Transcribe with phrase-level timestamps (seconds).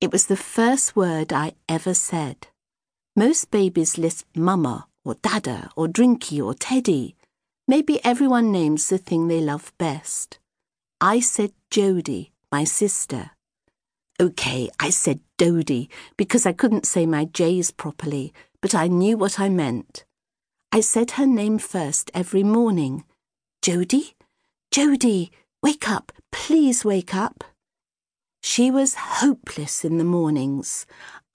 [0.00, 2.46] It was the first word I ever said.
[3.14, 7.16] Most babies lisp mama or dada or drinky or teddy.
[7.68, 10.38] Maybe everyone names the thing they love best.
[11.02, 13.32] I said Jodie, my sister.
[14.18, 18.32] OK, I said Dodie because I couldn't say my J's properly,
[18.62, 20.04] but I knew what I meant.
[20.72, 23.04] I said her name first every morning.
[23.60, 24.14] Jodie?
[24.70, 25.28] Jodie,
[25.62, 27.44] wake up, please wake up.
[28.52, 30.84] She was hopeless in the mornings.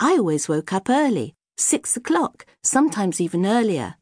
[0.02, 3.96] I always woke up early, six o'clock, sometimes even earlier.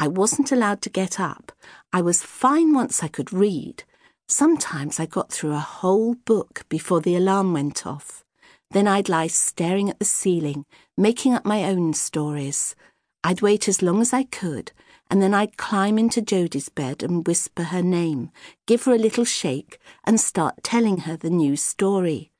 [0.00, 1.52] I wasn't allowed to get up.
[1.92, 3.84] I was fine once I could read.
[4.26, 8.24] Sometimes I got through a whole book before the alarm went off.
[8.72, 10.64] Then I'd lie staring at the ceiling,
[10.96, 12.74] making up my own stories.
[13.22, 14.72] I'd wait as long as I could,
[15.08, 18.32] and then I'd climb into Jodie's bed and whisper her name,
[18.66, 22.32] give her a little shake, and start telling her the new story.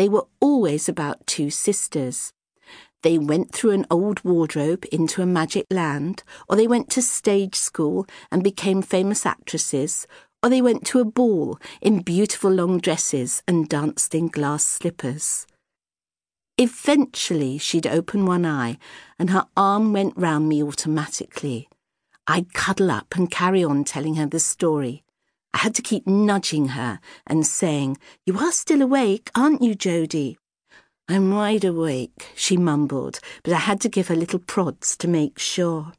[0.00, 2.32] They were always about two sisters.
[3.02, 7.54] They went through an old wardrobe into a magic land, or they went to stage
[7.54, 10.06] school and became famous actresses,
[10.42, 15.46] or they went to a ball in beautiful long dresses and danced in glass slippers.
[16.56, 18.78] Eventually, she'd open one eye,
[19.18, 21.68] and her arm went round me automatically.
[22.26, 25.04] I'd cuddle up and carry on telling her the story.
[25.52, 30.36] I had to keep nudging her and saying, You are still awake, aren't you, Jodie?
[31.08, 35.38] I'm wide awake, she mumbled, but I had to give her little prods to make
[35.38, 35.92] sure.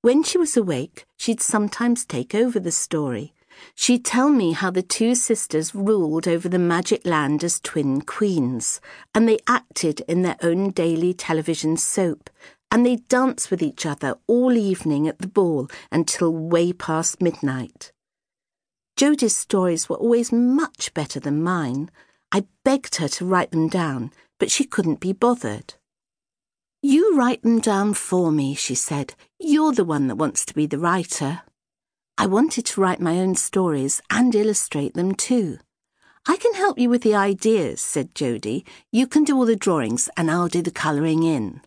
[0.00, 3.34] When she was awake, she'd sometimes take over the story.
[3.74, 8.80] She'd tell me how the two sisters ruled over the magic land as twin queens,
[9.14, 12.30] and they acted in their own daily television soap,
[12.70, 17.92] and they danced with each other all evening at the ball until way past midnight.
[18.96, 21.90] Jodie's stories were always much better than mine.
[22.30, 25.74] I begged her to write them down, but she couldn't be bothered.
[26.82, 29.14] You write them down for me, she said.
[29.38, 31.42] You're the one that wants to be the writer.
[32.18, 35.58] I wanted to write my own stories and illustrate them too.
[36.26, 38.64] I can help you with the ideas, said Jodie.
[38.92, 41.62] You can do all the drawings and I'll do the colouring in.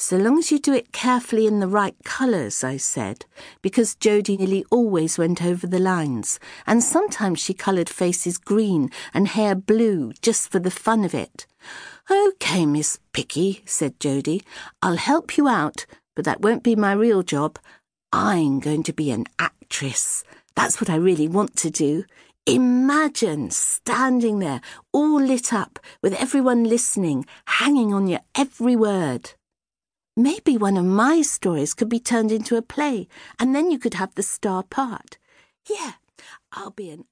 [0.00, 3.26] So long as you do it carefully in the right colours, I said,
[3.62, 6.38] because Jodie nearly always went over the lines,
[6.68, 11.48] and sometimes she coloured faces green and hair blue just for the fun of it.
[12.08, 14.44] OK, Miss Picky, said Jodie,
[14.80, 15.84] I'll help you out,
[16.14, 17.58] but that won't be my real job.
[18.12, 20.22] I'm going to be an actress.
[20.54, 22.04] That's what I really want to do.
[22.46, 24.60] Imagine standing there,
[24.92, 29.32] all lit up, with everyone listening, hanging on your every word.
[30.18, 33.06] Maybe one of my stories could be turned into a play,
[33.38, 35.16] and then you could have the star part.
[35.70, 35.92] Yeah,
[36.50, 37.04] I'll be an